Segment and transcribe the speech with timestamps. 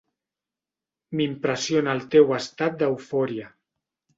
[1.19, 3.53] M'impressiona el teu estat d'eufòria.